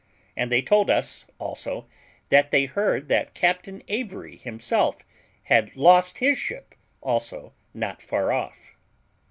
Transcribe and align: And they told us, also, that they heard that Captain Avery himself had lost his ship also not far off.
And 0.35 0.51
they 0.51 0.63
told 0.63 0.89
us, 0.89 1.27
also, 1.37 1.85
that 2.29 2.49
they 2.49 2.65
heard 2.65 3.07
that 3.09 3.35
Captain 3.35 3.83
Avery 3.87 4.35
himself 4.35 5.03
had 5.43 5.75
lost 5.75 6.17
his 6.17 6.39
ship 6.39 6.73
also 7.03 7.53
not 7.75 8.01
far 8.01 8.31
off. 8.33 8.75